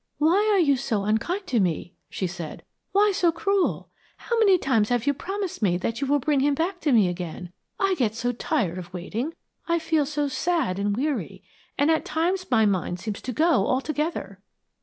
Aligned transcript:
"Why 0.17 0.49
are 0.51 0.57
you 0.59 0.77
so 0.77 1.03
unkind 1.03 1.45
to 1.45 1.59
me?" 1.59 1.93
she 2.09 2.25
said. 2.25 2.63
"Why 2.91 3.11
so 3.11 3.31
cruel? 3.31 3.91
How 4.17 4.39
many 4.39 4.57
times 4.57 4.89
have 4.89 5.05
you 5.05 5.13
promised 5.13 5.61
me 5.61 5.77
that 5.77 6.01
you 6.01 6.07
will 6.07 6.17
bring 6.17 6.39
him 6.39 6.55
back 6.55 6.79
to 6.79 6.91
me 6.91 7.07
again? 7.07 7.53
I 7.79 7.93
get 7.93 8.15
so 8.15 8.31
tired 8.31 8.79
of 8.79 8.93
waiting, 8.95 9.35
I 9.67 9.77
feel 9.77 10.07
so 10.07 10.27
sad 10.27 10.79
and 10.79 10.97
weary, 10.97 11.43
and 11.77 11.91
at 11.91 12.03
times 12.03 12.49
my 12.49 12.65
mind 12.65 12.99
seems 12.99 13.21
to 13.21 13.31
go 13.31 13.67
altogether." 13.67 14.41